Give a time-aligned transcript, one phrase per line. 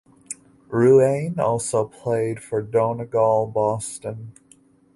[0.71, 4.33] Ruane also played for Donegal Boston.